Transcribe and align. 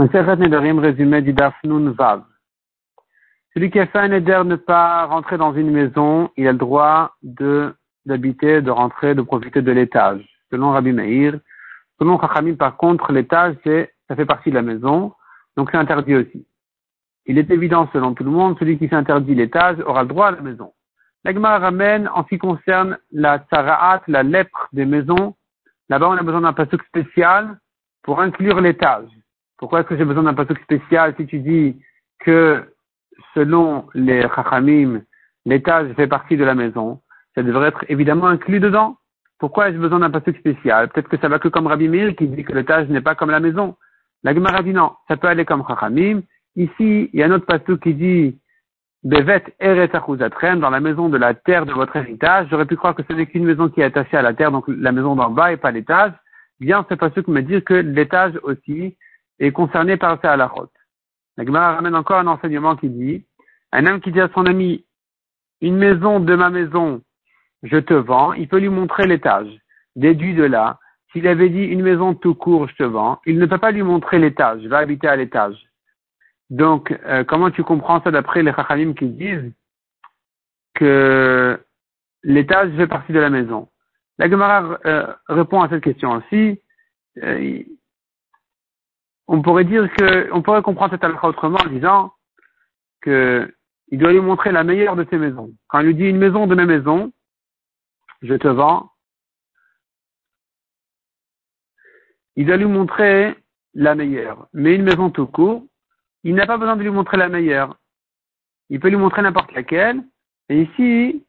Résumé 0.00 1.22
du 1.22 1.32
Vav. 1.32 2.22
Celui 3.52 3.70
qui 3.70 3.80
a 3.80 3.86
fait 3.88 3.98
un 3.98 4.08
ne 4.44 4.54
pas 4.54 5.06
rentrer 5.06 5.38
dans 5.38 5.52
une 5.52 5.72
maison, 5.72 6.30
il 6.36 6.46
a 6.46 6.52
le 6.52 6.58
droit 6.58 7.16
d'habiter, 8.06 8.62
de 8.62 8.70
rentrer, 8.70 9.16
de 9.16 9.22
profiter 9.22 9.60
de 9.60 9.72
l'étage. 9.72 10.24
Selon 10.52 10.70
Rabbi 10.70 10.92
Meir. 10.92 11.40
Selon 11.98 12.20
Chachamim, 12.20 12.54
par 12.54 12.76
contre, 12.76 13.10
l'étage, 13.10 13.56
ça 13.64 14.14
fait 14.14 14.24
partie 14.24 14.50
de 14.50 14.54
la 14.54 14.62
maison, 14.62 15.14
donc 15.56 15.70
c'est 15.72 15.78
interdit 15.78 16.14
aussi. 16.14 16.46
Il 17.26 17.36
est 17.36 17.50
évident, 17.50 17.88
selon 17.92 18.14
tout 18.14 18.22
le 18.22 18.30
monde, 18.30 18.56
celui 18.60 18.78
qui 18.78 18.88
s'interdit 18.88 19.34
l'étage 19.34 19.80
aura 19.80 20.02
le 20.02 20.08
droit 20.08 20.28
à 20.28 20.30
la 20.30 20.42
maison. 20.42 20.74
L'Agma 21.24 21.58
ramène, 21.58 22.08
en 22.14 22.22
ce 22.22 22.28
qui 22.28 22.38
concerne 22.38 22.98
la 23.10 23.40
tsaraat, 23.40 24.02
la 24.06 24.22
lèpre 24.22 24.68
des 24.72 24.86
maisons, 24.86 25.34
là-bas 25.88 26.08
on 26.08 26.16
a 26.16 26.22
besoin 26.22 26.42
d'un 26.42 26.52
pasuk 26.52 26.84
spécial 26.84 27.58
pour 28.04 28.20
inclure 28.20 28.60
l'étage. 28.60 29.08
Pourquoi 29.58 29.80
est-ce 29.80 29.88
que 29.88 29.96
j'ai 29.96 30.04
besoin 30.04 30.22
d'un 30.22 30.34
pasuk 30.34 30.58
spécial 30.60 31.14
si 31.16 31.26
tu 31.26 31.40
dis 31.40 31.76
que 32.20 32.64
selon 33.34 33.86
les 33.94 34.22
chachamim, 34.34 35.02
l'étage 35.44 35.92
fait 35.94 36.06
partie 36.06 36.36
de 36.36 36.44
la 36.44 36.54
maison 36.54 37.00
Ça 37.34 37.42
devrait 37.42 37.68
être 37.68 37.84
évidemment 37.88 38.28
inclus 38.28 38.60
dedans. 38.60 38.96
Pourquoi 39.38 39.68
ai-je 39.68 39.78
besoin 39.78 39.98
d'un 39.98 40.10
pasuk 40.10 40.36
spécial? 40.36 40.88
Peut-être 40.88 41.08
que 41.08 41.18
ça 41.18 41.28
va 41.28 41.38
que 41.38 41.48
comme 41.48 41.66
Rabbi 41.66 41.88
Meir 41.88 42.14
qui 42.16 42.28
dit 42.28 42.44
que 42.44 42.52
l'étage 42.52 42.88
n'est 42.88 43.00
pas 43.00 43.14
comme 43.14 43.30
la 43.30 43.40
maison. 43.40 43.76
La 44.22 44.34
Gemara 44.34 44.62
dit 44.62 44.72
non, 44.72 44.92
ça 45.08 45.16
peut 45.16 45.28
aller 45.28 45.44
comme 45.44 45.64
chachamim. 45.66 46.22
Ici, 46.56 47.10
il 47.12 47.20
y 47.20 47.22
a 47.22 47.26
un 47.26 47.32
autre 47.32 47.46
pasuk 47.46 47.80
qui 47.82 47.94
dit 47.94 48.38
Bevet 49.04 49.44
eret 49.60 49.90
dans 50.56 50.70
la 50.70 50.80
maison 50.80 51.08
de 51.08 51.16
la 51.16 51.34
terre 51.34 51.66
de 51.66 51.72
votre 51.72 51.94
héritage. 51.96 52.48
J'aurais 52.50 52.66
pu 52.66 52.76
croire 52.76 52.96
que 52.96 53.04
ce 53.08 53.12
n'est 53.12 53.26
qu'une 53.26 53.44
maison 53.44 53.68
qui 53.68 53.80
est 53.80 53.84
attachée 53.84 54.16
à 54.16 54.22
la 54.22 54.34
terre, 54.34 54.50
donc 54.50 54.64
la 54.66 54.90
maison 54.90 55.14
d'en 55.14 55.30
bas 55.30 55.52
et 55.52 55.56
pas 55.56 55.70
l'étage. 55.70 56.12
Bien, 56.58 56.84
ce 56.88 56.94
pasuk 56.94 57.28
me 57.28 57.40
dit 57.42 57.62
que 57.62 57.74
l'étage 57.74 58.38
aussi 58.42 58.96
est 59.38 59.52
concerné 59.52 59.96
par 59.96 60.18
la 60.22 60.46
route. 60.46 60.70
La 61.36 61.44
Gemara 61.44 61.76
ramène 61.76 61.94
encore 61.94 62.18
un 62.18 62.26
enseignement 62.26 62.76
qui 62.76 62.88
dit, 62.88 63.24
un 63.72 63.86
homme 63.86 64.00
qui 64.00 64.12
dit 64.12 64.20
à 64.20 64.28
son 64.34 64.46
ami, 64.46 64.84
une 65.60 65.76
maison 65.76 66.20
de 66.20 66.34
ma 66.34 66.50
maison, 66.50 67.02
je 67.62 67.76
te 67.76 67.94
vends, 67.94 68.32
il 68.32 68.48
peut 68.48 68.58
lui 68.58 68.68
montrer 68.68 69.06
l'étage. 69.06 69.48
Déduit 69.96 70.34
de 70.34 70.44
là, 70.44 70.78
s'il 71.12 71.26
avait 71.26 71.48
dit 71.48 71.64
une 71.64 71.82
maison 71.82 72.14
tout 72.14 72.34
court, 72.34 72.68
je 72.68 72.74
te 72.76 72.82
vends, 72.82 73.20
il 73.26 73.38
ne 73.38 73.46
peut 73.46 73.58
pas 73.58 73.70
lui 73.70 73.82
montrer 73.82 74.18
l'étage, 74.18 74.64
va 74.66 74.78
habiter 74.78 75.08
à 75.08 75.16
l'étage. 75.16 75.56
Donc, 76.50 76.96
euh, 77.04 77.24
comment 77.24 77.50
tu 77.50 77.62
comprends 77.62 78.02
ça 78.02 78.10
d'après 78.10 78.42
les 78.42 78.52
Chachamim 78.52 78.94
qui 78.94 79.06
disent 79.06 79.52
que 80.74 81.60
l'étage 82.22 82.74
fait 82.76 82.86
partie 82.86 83.12
de 83.12 83.20
la 83.20 83.30
maison? 83.30 83.68
La 84.18 84.30
Gemara 84.30 84.78
euh, 84.86 85.12
répond 85.28 85.62
à 85.62 85.68
cette 85.68 85.84
question 85.84 86.12
aussi. 86.12 86.60
Euh, 87.22 87.62
on 89.28 89.42
pourrait 89.42 89.64
dire 89.64 89.92
que, 89.94 90.32
on 90.32 90.42
pourrait 90.42 90.62
comprendre 90.62 90.92
cette 90.92 91.04
halakha 91.04 91.28
autrement 91.28 91.58
en 91.64 91.68
disant 91.68 92.12
que 93.02 93.54
il 93.90 93.98
doit 93.98 94.12
lui 94.12 94.20
montrer 94.20 94.52
la 94.52 94.64
meilleure 94.64 94.96
de 94.96 95.06
ses 95.08 95.18
maisons. 95.18 95.50
Quand 95.68 95.80
il 95.80 95.86
lui 95.86 95.94
dit 95.94 96.04
une 96.04 96.18
maison 96.18 96.46
de 96.46 96.54
mes 96.54 96.66
maisons, 96.66 97.12
je 98.22 98.34
te 98.34 98.48
vends, 98.48 98.90
il 102.36 102.46
doit 102.46 102.56
lui 102.56 102.66
montrer 102.66 103.34
la 103.74 103.94
meilleure. 103.94 104.48
Mais 104.52 104.74
une 104.74 104.82
maison 104.82 105.10
tout 105.10 105.26
court, 105.26 105.64
il 106.24 106.34
n'a 106.34 106.46
pas 106.46 106.58
besoin 106.58 106.76
de 106.76 106.82
lui 106.82 106.90
montrer 106.90 107.16
la 107.16 107.28
meilleure. 107.28 107.76
Il 108.70 108.80
peut 108.80 108.88
lui 108.88 108.96
montrer 108.96 109.22
n'importe 109.22 109.52
laquelle. 109.52 110.02
Et 110.48 110.62
ici, 110.62 111.26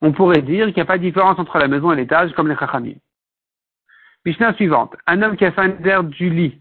on 0.00 0.12
pourrait 0.12 0.42
dire 0.42 0.66
qu'il 0.66 0.76
n'y 0.76 0.82
a 0.82 0.86
pas 0.86 0.98
de 0.98 1.02
différence 1.02 1.38
entre 1.38 1.58
la 1.58 1.68
maison 1.68 1.92
et 1.92 1.96
l'étage 1.96 2.32
comme 2.34 2.48
les 2.48 2.56
chachamim. 2.56 2.96
Mishnah 4.24 4.54
suivante. 4.54 4.96
Un 5.06 5.22
homme 5.22 5.36
qui 5.36 5.44
a 5.44 5.52
fait 5.52 5.60
un 5.60 5.70
éder 5.70 6.00
du 6.04 6.30
lit. 6.30 6.60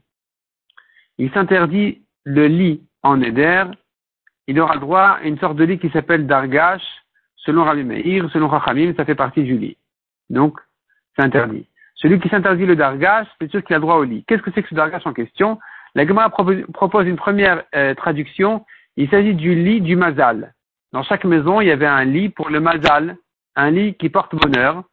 Il 1.17 1.31
s'interdit 1.31 2.01
le 2.25 2.47
lit 2.47 2.83
en 3.03 3.21
éder. 3.21 3.63
Il 4.47 4.59
aura 4.59 4.77
droit 4.77 5.19
à 5.19 5.23
une 5.23 5.39
sorte 5.39 5.55
de 5.55 5.63
lit 5.63 5.79
qui 5.79 5.89
s'appelle 5.89 6.27
dargash. 6.27 6.83
Selon 7.37 7.63
Rabbi 7.63 7.83
Meir, 7.83 8.29
selon 8.31 8.49
Chachamim, 8.49 8.93
ça 8.95 9.05
fait 9.05 9.15
partie 9.15 9.43
du 9.43 9.57
lit. 9.57 9.77
Donc, 10.29 10.59
c'est 11.15 11.23
interdit. 11.23 11.67
Celui 11.95 12.19
qui 12.19 12.29
s'interdit 12.29 12.65
le 12.65 12.75
dargash, 12.75 13.27
c'est 13.39 13.51
sûr 13.51 13.63
qu'il 13.63 13.75
a 13.75 13.79
droit 13.79 13.95
au 13.95 14.03
lit. 14.03 14.23
Qu'est-ce 14.27 14.41
que 14.41 14.51
c'est 14.53 14.63
que 14.63 14.69
ce 14.69 14.75
dargash 14.75 15.05
en 15.05 15.13
question? 15.13 15.59
La 15.95 16.07
Gemara 16.07 16.29
propose 16.29 17.07
une 17.07 17.15
première 17.15 17.63
euh, 17.75 17.93
traduction. 17.95 18.65
Il 18.97 19.09
s'agit 19.09 19.35
du 19.35 19.55
lit 19.55 19.81
du 19.81 19.95
mazal. 19.95 20.53
Dans 20.91 21.03
chaque 21.03 21.25
maison, 21.25 21.61
il 21.61 21.67
y 21.67 21.71
avait 21.71 21.85
un 21.85 22.03
lit 22.03 22.29
pour 22.29 22.49
le 22.49 22.59
mazal, 22.59 23.17
un 23.55 23.71
lit 23.71 23.95
qui 23.95 24.09
porte 24.09 24.35
bonheur 24.35 24.83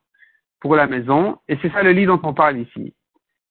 pour 0.61 0.77
la 0.77 0.87
maison, 0.87 1.39
et 1.49 1.59
c'est 1.63 1.73
ça 1.73 1.83
le 1.83 1.93
lit 1.93 2.07
dont 2.07 2.21
on 2.23 2.35
parle 2.35 2.59
ici. 2.59 2.95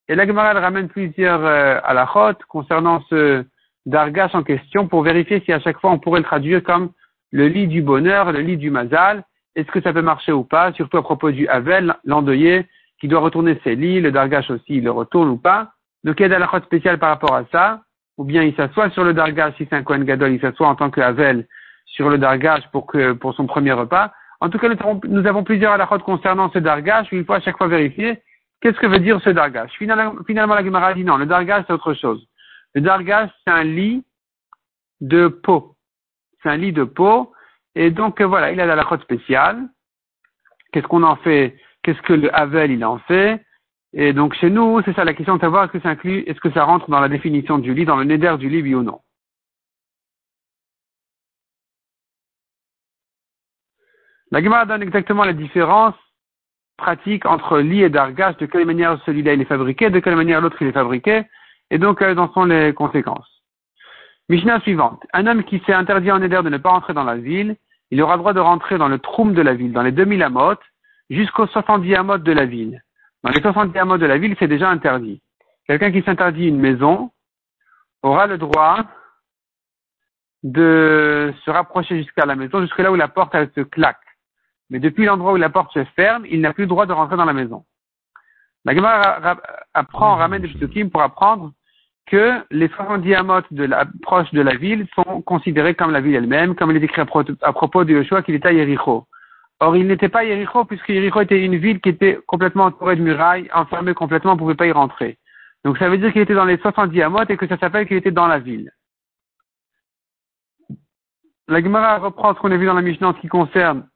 Et 0.07 0.15
la 0.15 0.25
Gemara 0.25 0.53
ramène 0.53 0.87
plusieurs 0.87 1.43
euh, 1.43 1.79
halachot 1.83 2.37
concernant 2.47 3.01
ce 3.09 3.45
dargash 3.85 4.33
en 4.35 4.43
question 4.43 4.87
pour 4.87 5.03
vérifier 5.03 5.41
si 5.45 5.51
à 5.51 5.59
chaque 5.59 5.79
fois 5.79 5.91
on 5.91 5.99
pourrait 5.99 6.19
le 6.19 6.25
traduire 6.25 6.63
comme 6.63 6.91
le 7.31 7.47
lit 7.47 7.67
du 7.67 7.81
bonheur, 7.81 8.31
le 8.31 8.39
lit 8.39 8.57
du 8.57 8.71
mazal, 8.71 9.23
est-ce 9.55 9.71
que 9.71 9.81
ça 9.81 9.93
peut 9.93 10.01
marcher 10.01 10.31
ou 10.31 10.43
pas, 10.43 10.73
surtout 10.73 10.97
à 10.97 11.03
propos 11.03 11.31
du 11.31 11.47
Havel, 11.47 11.95
l'endeuillé, 12.05 12.65
qui 12.99 13.07
doit 13.07 13.19
retourner 13.19 13.59
ses 13.63 13.75
lits, 13.75 14.01
le 14.01 14.11
dargash 14.11 14.49
aussi, 14.49 14.77
il 14.77 14.83
le 14.83 14.91
retourne 14.91 15.29
ou 15.29 15.37
pas. 15.37 15.71
Donc 16.03 16.19
il 16.19 16.23
y 16.23 16.25
a 16.25 16.29
des 16.29 16.35
halachot 16.35 16.61
spéciales 16.61 16.97
par 16.97 17.09
rapport 17.09 17.35
à 17.35 17.45
ça, 17.51 17.81
ou 18.17 18.23
bien 18.23 18.43
il 18.43 18.55
s'assoit 18.55 18.89
sur 18.91 19.03
le 19.03 19.13
dargash, 19.13 19.55
si 19.57 19.67
c'est 19.69 19.75
un 19.75 19.83
Kohen 19.83 20.03
Gadol, 20.03 20.31
il 20.31 20.41
s'assoit 20.41 20.67
en 20.67 20.75
tant 20.75 20.89
que 20.89 21.01
Havel 21.01 21.47
sur 21.85 22.09
le 22.09 22.17
dargash 22.17 22.63
pour, 22.71 22.87
que, 22.87 23.13
pour 23.13 23.33
son 23.33 23.47
premier 23.47 23.73
repas, 23.73 24.11
en 24.41 24.49
tout 24.49 24.57
cas, 24.57 24.69
nous 24.69 25.25
avons, 25.25 25.43
plusieurs 25.43 25.73
alakhot 25.73 25.99
concernant 25.99 26.49
ce 26.51 26.59
dargash, 26.59 27.11
où 27.11 27.15
il 27.15 27.25
faut 27.25 27.33
à 27.33 27.41
chaque 27.41 27.57
fois 27.57 27.67
vérifier 27.67 28.21
qu'est-ce 28.61 28.79
que 28.79 28.87
veut 28.87 28.99
dire 28.99 29.21
ce 29.21 29.29
dargash? 29.29 29.71
Finalement, 29.77 30.55
la 30.55 30.63
Gemara 30.63 30.93
dit 30.93 31.03
non, 31.03 31.17
le 31.17 31.25
dargash 31.25 31.65
c'est 31.67 31.73
autre 31.73 31.93
chose. 31.93 32.25
Le 32.73 32.81
dargash 32.81 33.29
c'est 33.45 33.53
un 33.53 33.63
lit 33.63 34.03
de 35.01 35.27
peau. 35.27 35.75
C'est 36.41 36.49
un 36.49 36.57
lit 36.57 36.73
de 36.73 36.83
peau. 36.83 37.33
Et 37.75 37.91
donc 37.91 38.21
voilà, 38.21 38.51
il 38.51 38.59
a 38.59 38.65
la 38.65 38.97
spéciale. 39.01 39.69
Qu'est-ce 40.71 40.87
qu'on 40.87 41.03
en 41.03 41.15
fait? 41.17 41.57
Qu'est-ce 41.83 42.01
que 42.01 42.13
le 42.13 42.33
Havel 42.35 42.71
il 42.71 42.83
en 42.85 42.99
fait? 42.99 43.43
Et 43.93 44.13
donc 44.13 44.35
chez 44.35 44.49
nous, 44.49 44.81
c'est 44.83 44.93
ça 44.93 45.03
la 45.03 45.13
question 45.13 45.35
de 45.35 45.41
savoir 45.41 45.63
est-ce 45.63 45.71
que 45.73 45.79
ça 45.79 45.89
inclut, 45.89 46.23
est-ce 46.27 46.39
que 46.39 46.51
ça 46.51 46.63
rentre 46.63 46.89
dans 46.89 46.99
la 46.99 47.09
définition 47.09 47.57
du 47.57 47.73
lit, 47.73 47.85
dans 47.85 47.97
le 47.97 48.03
neder 48.03 48.35
du 48.37 48.49
lit, 48.49 48.61
oui 48.61 48.75
ou 48.75 48.83
non. 48.83 48.99
La 54.31 54.43
Gemara 54.43 54.65
donne 54.65 54.83
exactement 54.83 55.23
la 55.23 55.33
différence 55.33 55.95
pratique 56.77 57.25
entre 57.25 57.59
lit 57.59 57.83
et 57.83 57.89
dargash, 57.89 58.37
de 58.37 58.45
quelle 58.45 58.65
manière 58.65 58.99
celui-là 59.05 59.33
il 59.33 59.41
est 59.41 59.45
fabriqué, 59.45 59.89
de 59.89 59.99
quelle 59.99 60.15
manière 60.15 60.39
l'autre 60.39 60.57
il 60.61 60.67
est 60.67 60.71
fabriqué, 60.71 61.23
et 61.71 61.77
donc 61.77 61.99
quelles 61.99 62.19
en 62.19 62.31
sont 62.33 62.45
les 62.45 62.73
conséquences. 62.73 63.27
Mishnah 64.29 64.59
suivante. 64.61 65.03
Un 65.13 65.25
homme 65.25 65.43
qui 65.43 65.61
s'est 65.65 65.73
interdit 65.73 66.11
en 66.11 66.21
éder 66.21 66.39
de 66.43 66.49
ne 66.49 66.57
pas 66.57 66.69
rentrer 66.69 66.93
dans 66.93 67.03
la 67.03 67.17
ville, 67.17 67.57
il 67.91 68.01
aura 68.01 68.17
droit 68.17 68.33
de 68.33 68.39
rentrer 68.39 68.77
dans 68.77 68.87
le 68.87 68.99
troum 68.99 69.33
de 69.33 69.41
la 69.41 69.55
ville, 69.55 69.73
dans 69.73 69.81
les 69.81 69.91
2000 69.91 70.21
amotes, 70.21 70.61
jusqu'aux 71.09 71.47
70 71.47 71.95
amotes 71.95 72.23
de 72.23 72.31
la 72.31 72.45
ville. 72.45 72.83
Dans 73.23 73.31
les 73.31 73.41
70 73.41 73.77
amotes 73.79 74.01
de 74.01 74.05
la 74.05 74.19
ville, 74.19 74.35
c'est 74.37 74.47
déjà 74.47 74.69
interdit. 74.69 75.21
Quelqu'un 75.65 75.91
qui 75.91 76.03
s'interdit 76.03 76.47
une 76.47 76.59
maison 76.59 77.11
aura 78.03 78.27
le 78.27 78.37
droit 78.37 78.85
de 80.43 81.33
se 81.43 81.51
rapprocher 81.51 81.97
jusqu'à 81.97 82.25
la 82.25 82.35
maison, 82.35 82.61
jusqu'à 82.61 82.83
là 82.83 82.91
où 82.91 82.95
la 82.95 83.07
porte 83.07 83.33
elle, 83.33 83.51
se 83.55 83.61
claque 83.61 83.97
mais 84.69 84.79
depuis 84.79 85.05
l'endroit 85.05 85.33
où 85.33 85.37
la 85.37 85.49
porte 85.49 85.73
se 85.73 85.83
ferme, 85.95 86.25
il 86.29 86.41
n'a 86.41 86.53
plus 86.53 86.63
le 86.63 86.69
droit 86.69 86.85
de 86.85 86.93
rentrer 86.93 87.17
dans 87.17 87.25
la 87.25 87.33
maison. 87.33 87.65
La 88.65 88.75
Gemara 88.75 89.37
apprend, 89.73 90.15
ramène 90.15 90.41
des 90.41 90.49
psukim 90.49 90.89
pour 90.89 91.01
apprendre 91.01 91.53
que 92.05 92.43
les 92.51 92.67
70 92.69 93.15
amotes 93.15 93.51
de 93.51 93.63
la, 93.63 93.85
proche 94.01 94.31
de 94.31 94.41
la 94.41 94.55
ville 94.55 94.87
sont 94.95 95.21
considérés 95.21 95.75
comme 95.75 95.91
la 95.91 96.01
ville 96.01 96.15
elle-même, 96.15 96.55
comme 96.55 96.71
il 96.71 96.77
est 96.77 96.85
écrit 96.85 97.01
à, 97.01 97.05
propos 97.05 97.83
de 97.83 97.93
Yoshua 97.93 98.23
qu'il 98.23 98.35
était 98.35 98.49
à 98.49 98.53
Yericho. 98.53 99.05
Or, 99.59 99.75
il 99.75 99.87
n'était 99.87 100.09
pas 100.09 100.19
à 100.19 100.23
Yericho 100.23 100.65
puisque 100.65 100.89
Yericho 100.89 101.21
était 101.21 101.43
une 101.43 101.57
ville 101.57 101.79
qui 101.81 101.89
était 101.89 102.19
complètement 102.27 102.65
entourée 102.65 102.95
de 102.95 103.01
murailles, 103.01 103.49
enfermée 103.53 103.93
complètement, 103.93 104.31
on 104.31 104.35
ne 104.35 104.39
pouvait 104.39 104.55
pas 104.55 104.67
y 104.67 104.71
rentrer. 104.71 105.17
Donc 105.63 105.77
ça 105.77 105.89
veut 105.89 105.97
dire 105.97 106.11
qu'il 106.11 106.21
était 106.21 106.33
dans 106.33 106.45
les 106.45 106.57
70 106.57 107.01
amotes 107.01 107.29
et 107.29 107.37
que 107.37 107.47
ça 107.47 107.57
s'appelle 107.57 107.87
qu'il 107.87 107.97
était 107.97 108.11
dans 108.11 108.27
la 108.27 108.39
ville. 108.39 108.71
La 111.47 111.61
Gemara 111.61 111.97
reprend 111.97 112.33
ce 112.33 112.39
qu'on 112.39 112.51
a 112.51 112.57
vu 112.57 112.65
dans 112.65 112.73
la 112.73 112.81
Mishnah 112.81 113.09
en 113.09 113.13
ce 113.13 113.19
qui 113.19 113.27
concerne 113.27 113.87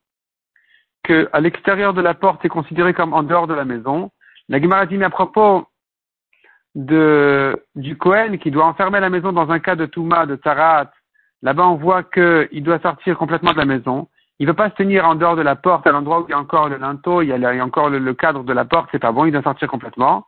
qu'à 1.04 1.40
l'extérieur 1.40 1.94
de 1.94 2.02
la 2.02 2.14
porte 2.14 2.44
est 2.46 2.50
considéré 2.50 2.94
comme 2.94 3.14
en 3.14 3.24
dehors 3.24 3.48
de 3.48 3.54
la 3.54 3.66
maison. 3.66 4.12
La 4.50 4.62
Gemara 4.62 4.86
dit, 4.86 4.98
mais 4.98 5.06
à 5.06 5.10
propos 5.10 5.66
de, 6.76 7.62
du 7.76 7.98
Kohen 7.98 8.40
qui 8.40 8.52
doit 8.52 8.66
enfermer 8.66 9.00
la 9.00 9.10
maison 9.10 9.32
dans 9.32 9.52
un 9.52 9.60
cas 9.60 9.76
de 9.76 9.86
Touma, 9.86 10.26
de 10.26 10.36
Tarat, 10.36 10.92
là-bas 11.42 11.68
on 11.68 11.76
voit 11.76 12.04
qu'il 12.04 12.64
doit 12.64 12.80
sortir 12.80 13.18
complètement 13.18 13.52
de 13.52 13.58
la 13.58 13.66
maison. 13.66 14.08
Il 14.40 14.48
ne 14.48 14.52
veut 14.52 14.56
pas 14.56 14.70
se 14.70 14.76
tenir 14.76 15.06
en 15.06 15.16
dehors 15.16 15.36
de 15.36 15.42
la 15.42 15.56
porte, 15.56 15.86
à 15.86 15.92
l'endroit 15.92 16.22
où 16.22 16.26
il 16.28 16.32
y 16.32 16.34
a 16.34 16.40
encore 16.40 16.68
le 16.68 16.78
linteau, 16.78 17.22
il 17.22 17.30
y 17.30 17.34
a, 17.34 17.64
encore 17.64 17.90
le, 17.90 18.14
cadre 18.14 18.44
de 18.44 18.54
la 18.54 18.66
porte, 18.66 18.90
c'est 18.92 19.00
pas 19.00 19.12
bon, 19.12 19.26
il 19.26 19.32
doit 19.32 19.44
sortir 19.44 19.68
complètement. 19.68 20.26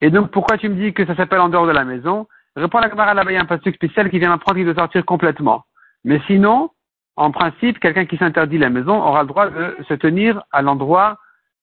Et 0.00 0.10
donc, 0.10 0.30
pourquoi 0.30 0.58
tu 0.58 0.68
me 0.68 0.74
dis 0.74 0.92
que 0.92 1.06
ça 1.06 1.14
s'appelle 1.16 1.40
en 1.40 1.48
dehors 1.48 1.66
de 1.66 1.72
la 1.72 1.84
maison? 1.84 2.26
Réponds 2.56 2.80
la 2.80 2.90
Gemara 2.90 3.14
là-bas, 3.14 3.30
il 3.30 3.34
y 3.34 3.38
a 3.38 3.42
un 3.42 3.46
passage 3.46 3.72
spécial 3.74 4.10
qui 4.10 4.18
vient 4.18 4.30
m'apprendre 4.30 4.56
qu'il 4.56 4.64
doit 4.64 4.74
sortir 4.74 5.04
complètement. 5.04 5.64
Mais 6.04 6.20
sinon, 6.26 6.70
en 7.18 7.32
principe, 7.32 7.80
quelqu'un 7.80 8.06
qui 8.06 8.16
s'interdit 8.16 8.58
la 8.58 8.70
maison 8.70 9.02
aura 9.02 9.22
le 9.22 9.28
droit 9.28 9.50
de 9.50 9.76
se 9.88 9.94
tenir 9.94 10.40
à 10.52 10.62
l'endroit 10.62 11.18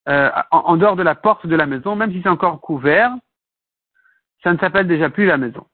euh, 0.10 0.30
en, 0.52 0.76
dehors 0.76 0.98
de 0.98 1.02
la 1.02 1.16
porte 1.16 1.48
de 1.48 1.56
la 1.56 1.66
maison, 1.66 1.96
même 1.96 2.12
si 2.12 2.22
c'est 2.22 2.30
encore 2.30 2.60
couvert, 2.60 3.12
ça 4.44 4.52
ne 4.52 4.58
s'appelle 4.58 4.86
déjà 4.86 5.10
plus 5.10 5.26
la 5.26 5.38
maison. 5.38 5.66